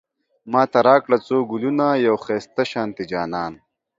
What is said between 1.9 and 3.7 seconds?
يو ښايسته شانتی جانان